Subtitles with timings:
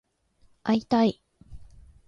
[0.63, 1.21] 会いたい